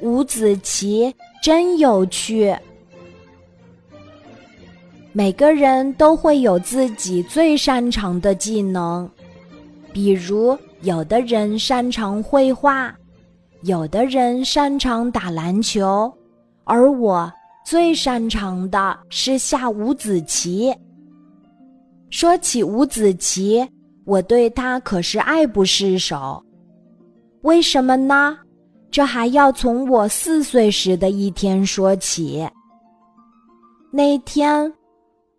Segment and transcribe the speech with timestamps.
[0.00, 2.54] 五子棋真有趣。
[5.12, 9.08] 每个人都会有自己最擅长的技能，
[9.92, 12.94] 比如有的人擅长绘画，
[13.62, 16.12] 有的人擅长打篮球，
[16.64, 17.32] 而我
[17.64, 20.74] 最擅长的是下五子棋。
[22.10, 23.66] 说起五子棋，
[24.04, 26.44] 我对它可是爱不释手。
[27.42, 28.36] 为什么呢？
[28.94, 32.48] 这还要从我四岁时的一天说起。
[33.90, 34.72] 那天，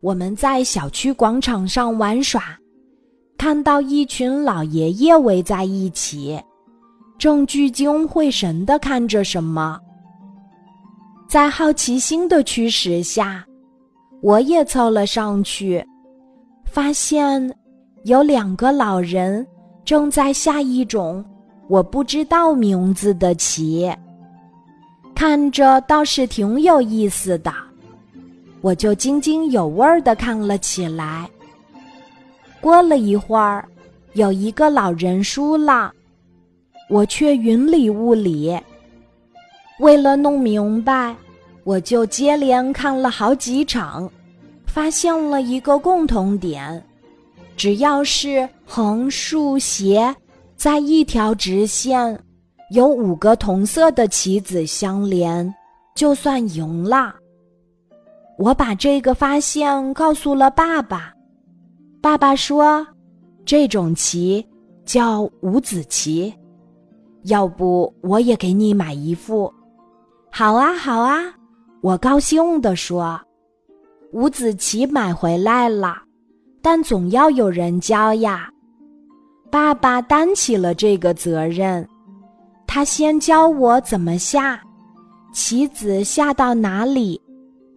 [0.00, 2.42] 我们在小区广场上玩耍，
[3.38, 6.36] 看到一群老爷爷围在一起，
[7.16, 9.78] 正聚精会神的看着什么。
[11.28, 13.46] 在好奇心的驱使下，
[14.20, 15.80] 我也凑了上去。
[16.66, 17.56] 发现
[18.02, 19.46] 有两个老人
[19.84, 21.24] 正在下一种
[21.68, 23.90] 我不知道名字的棋，
[25.14, 27.52] 看着倒是挺有意思的，
[28.60, 31.28] 我就津津有味儿的看了起来。
[32.60, 33.66] 过了一会儿，
[34.12, 35.92] 有一个老人输了，
[36.88, 38.58] 我却云里雾里。
[39.80, 41.16] 为了弄明白，
[41.64, 44.10] 我就接连看了好几场。
[44.66, 46.84] 发现了一个共同点：
[47.56, 50.12] 只要是横竖斜
[50.56, 52.18] 在一条直线，
[52.70, 55.52] 有五个同色的棋子相连，
[55.94, 57.14] 就算赢了。
[58.38, 61.12] 我把这个发现告诉了爸爸，
[62.00, 62.86] 爸爸说
[63.44, 64.44] ：“这种棋
[64.84, 66.34] 叫五子棋，
[67.24, 69.52] 要不我也给你买一副
[70.30, 71.20] ？”“好啊，好啊！”
[71.82, 73.20] 我高兴地说。
[74.12, 75.96] 五子棋买回来了，
[76.62, 78.48] 但总要有人教呀。
[79.54, 81.88] 爸爸担起了这个责任，
[82.66, 84.60] 他先教我怎么下，
[85.32, 87.22] 棋子下到哪里，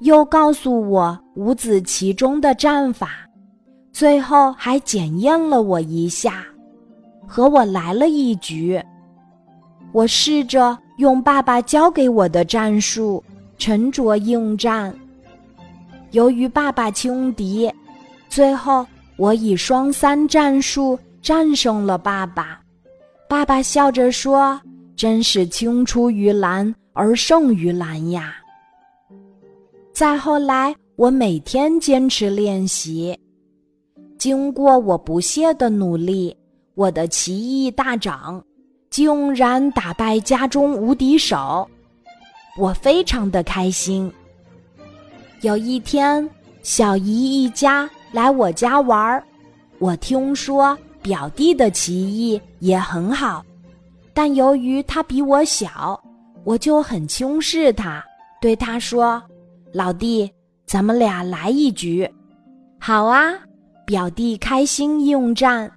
[0.00, 3.10] 又告诉我五子棋中的战法，
[3.92, 6.42] 最后还检验了我一下，
[7.26, 8.82] 和我来了一局。
[9.92, 13.22] 我试着用爸爸教给我的战术
[13.58, 14.98] 沉着应战。
[16.12, 17.70] 由于爸爸轻敌，
[18.30, 18.86] 最后
[19.18, 22.60] 我以双三战术战胜了爸爸。
[23.28, 24.60] 爸爸笑着说
[24.96, 28.36] ：“真是青出于蓝而胜于蓝呀！”
[29.92, 33.18] 再后来，我每天坚持练习，
[34.16, 36.36] 经过我不懈的努力，
[36.74, 38.42] 我的棋艺大涨，
[38.90, 41.68] 竟然打败家中无敌手，
[42.56, 44.10] 我非常的开心。
[45.42, 46.28] 有一天，
[46.62, 49.22] 小姨一家来我家玩儿。
[49.78, 50.76] 我听说
[51.08, 53.42] 表弟的棋艺也很好，
[54.12, 55.98] 但由于他比我小，
[56.44, 58.04] 我就很轻视他，
[58.42, 59.22] 对他说
[59.72, 60.30] ：“老弟，
[60.66, 62.06] 咱们俩来一局。”
[62.78, 63.32] 好啊，
[63.86, 65.72] 表弟开心应战。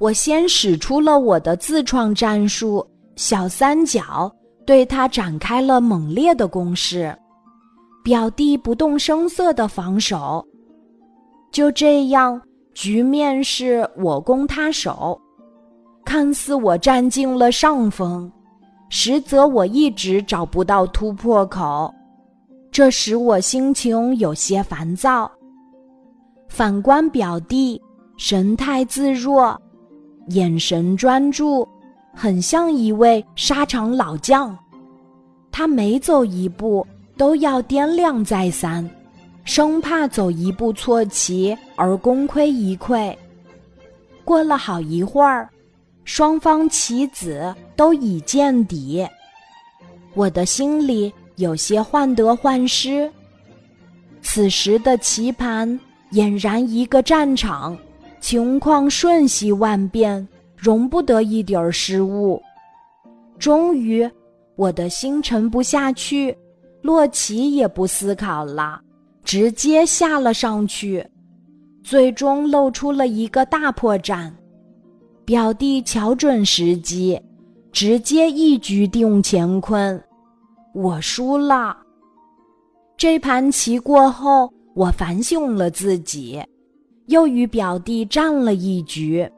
[0.00, 2.84] 我先使出了我的自创战术
[3.14, 4.34] “小三角”，
[4.66, 7.16] 对他展开了猛烈的攻势。
[8.02, 10.44] 表弟不动声色的防守，
[11.52, 12.42] 就这样，
[12.74, 15.20] 局面是我攻他守。
[16.04, 18.30] 看似我占尽了上风，
[18.88, 21.92] 实则我一直找不到突破口，
[22.72, 25.30] 这使我心情有些烦躁。
[26.48, 27.80] 反观表弟，
[28.16, 29.56] 神态自若，
[30.28, 31.66] 眼神专注，
[32.14, 34.56] 很像一位沙场老将。
[35.52, 36.86] 他每走一步。
[37.16, 38.88] 都要掂量再三，
[39.50, 43.12] 生怕走一步错棋而功亏一篑。
[44.24, 45.50] 过了好一会儿，
[46.04, 49.04] 双方棋子都已见底，
[50.14, 53.10] 我的心里有些患得患失。
[54.22, 55.68] 此时的棋盘
[56.12, 57.76] 俨然一个战场，
[58.20, 62.40] 情况瞬息万变，容不得一点儿失误。
[63.36, 64.08] 终于，
[64.54, 66.38] 我的心沉不下去。
[66.82, 68.80] 洛奇也不思考了，
[69.24, 71.06] 直接下了上去，
[71.82, 74.30] 最终露出了一个大破绽。
[75.24, 77.20] 表弟瞧准时机，
[77.70, 80.02] 直接一局定乾坤，
[80.74, 81.76] 我输了。
[82.96, 86.42] 这盘棋过后，我反省了自己，
[87.06, 89.30] 又与表弟战了一局。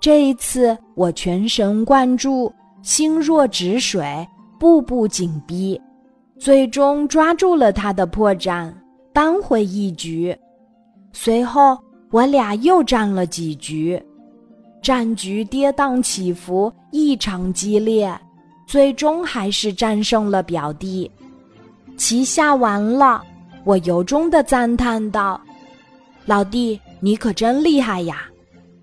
[0.00, 2.52] 这一次，我全神贯注，
[2.82, 4.26] 心若止水，
[4.58, 5.80] 步步紧逼。
[6.38, 8.72] 最终抓住了他的破绽，
[9.16, 10.36] 扳回一局。
[11.10, 11.78] 随后
[12.10, 13.98] 我俩又战了几局，
[14.82, 18.14] 战局跌宕起伏，异常激烈。
[18.66, 21.10] 最终还是战胜了表弟。
[21.96, 23.24] 棋下完了，
[23.64, 25.40] 我由衷的赞叹道
[26.26, 28.24] ：“老弟，你可真厉害呀！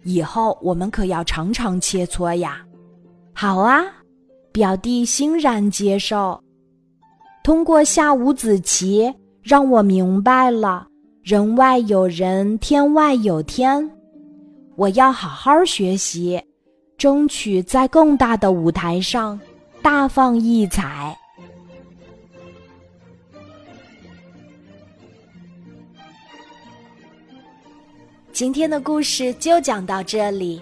[0.03, 2.65] 以后我们可要常常切磋呀。”
[3.35, 3.83] 好啊，
[4.51, 6.41] 表弟欣然接受。
[7.43, 9.13] 通过下五子棋，
[9.43, 10.87] 让我明白了
[11.21, 13.91] “人外有人，天外有天”。
[14.77, 16.41] 我要好好学习，
[16.97, 19.37] 争取在更大的舞台上
[19.81, 21.15] 大放异彩。
[28.31, 30.61] 今天的故事就讲到这里，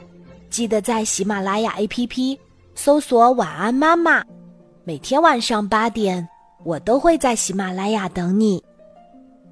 [0.49, 2.35] 记得在喜马拉雅 APP
[2.73, 4.23] 搜索“晚安妈妈”，
[4.83, 6.27] 每天晚上八点，
[6.65, 8.61] 我都会在喜马拉雅等你，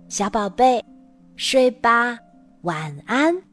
[0.09, 0.83] 小宝贝，
[1.37, 2.17] 睡吧，
[2.63, 3.48] 晚安。